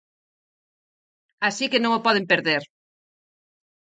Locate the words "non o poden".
1.81-2.29